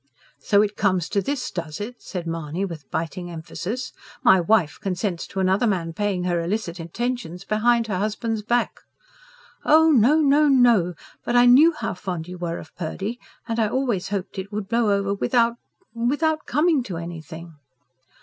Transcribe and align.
"So 0.39 0.63
it 0.63 0.75
comes 0.75 1.07
to 1.09 1.21
this, 1.21 1.51
does 1.51 1.79
it?" 1.79 2.01
said 2.01 2.25
Mahony 2.25 2.65
with 2.65 2.89
biting 2.89 3.29
emphasis. 3.29 3.93
"My 4.23 4.39
wife 4.41 4.79
consents 4.81 5.27
to 5.27 5.39
another 5.39 5.67
man 5.67 5.93
paying 5.93 6.23
her 6.23 6.41
illicit 6.41 6.79
attentions 6.79 7.45
behind 7.45 7.85
her 7.85 7.99
husband's 7.99 8.41
back!" 8.41 8.79
"Oh, 9.63 9.91
no, 9.91 10.15
no, 10.19 10.47
no! 10.47 10.95
But 11.23 11.35
I 11.35 11.45
knew 11.45 11.73
how 11.73 11.93
fond 11.93 12.27
you 12.27 12.39
were 12.39 12.57
of 12.57 12.75
Purdy. 12.75 13.19
And 13.47 13.59
I 13.59 13.67
always 13.67 14.07
hoped 14.09 14.39
it 14.39 14.51
would 14.51 14.67
blow 14.67 14.89
over 14.89 15.13
without... 15.13 15.57
without 15.93 16.47
coming 16.47 16.81
to 16.85 16.97
anything." 16.97 17.57